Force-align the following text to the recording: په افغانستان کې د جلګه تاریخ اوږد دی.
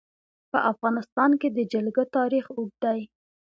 په 0.51 0.59
افغانستان 0.71 1.31
کې 1.39 1.47
د 1.51 1.59
جلګه 1.73 2.03
تاریخ 2.17 2.45
اوږد 2.57 2.75
دی. 2.83 2.99